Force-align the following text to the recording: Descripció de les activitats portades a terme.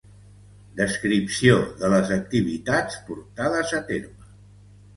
Descripció 0.79 1.59
de 1.83 1.91
les 1.95 2.15
activitats 2.17 2.99
portades 3.13 3.77
a 3.83 3.87
terme. 3.95 4.31